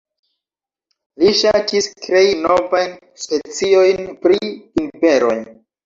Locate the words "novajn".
2.47-2.99